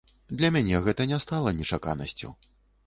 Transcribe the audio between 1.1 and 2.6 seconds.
не стала нечаканасцю.